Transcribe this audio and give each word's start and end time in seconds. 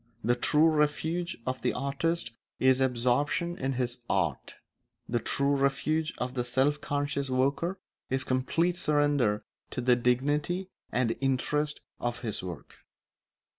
The 0.23 0.33
true 0.35 0.67
refuge 0.67 1.37
of 1.45 1.61
the 1.61 1.73
artist 1.73 2.31
is 2.59 2.81
absorption 2.81 3.55
in 3.55 3.73
his 3.73 3.99
art; 4.09 4.55
the 5.07 5.19
true 5.19 5.55
refuge 5.55 6.11
of 6.17 6.33
the 6.33 6.43
self 6.43 6.81
conscious 6.81 7.29
worker 7.29 7.77
is 8.09 8.23
complete 8.23 8.77
surrender 8.77 9.43
to 9.69 9.79
the 9.79 9.95
dignity 9.95 10.71
and 10.91 11.15
interest 11.21 11.81
of 11.99 12.21
his 12.21 12.41
work. 12.41 12.79